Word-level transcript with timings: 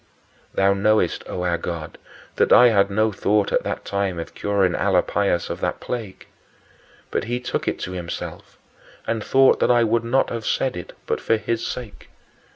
Thou 0.55 0.73
knowest, 0.73 1.23
O 1.27 1.43
our 1.43 1.59
God, 1.59 1.99
that 2.37 2.51
I 2.51 2.69
had 2.69 2.89
no 2.89 3.11
thought 3.11 3.51
at 3.51 3.61
that 3.61 3.85
time 3.85 4.17
of 4.17 4.33
curing 4.33 4.73
Alypius 4.73 5.47
of 5.51 5.61
that 5.61 5.79
plague. 5.79 6.25
But 7.11 7.25
he 7.25 7.39
took 7.39 7.67
it 7.67 7.77
to 7.81 7.91
himself 7.91 8.57
and 9.05 9.23
thought 9.23 9.59
that 9.59 9.69
I 9.69 9.83
would 9.83 10.03
not 10.03 10.31
have 10.31 10.43
said 10.47 10.75
it 10.75 10.93
but 11.05 11.21
for 11.21 11.37
his 11.37 11.63
sake. 11.67 12.09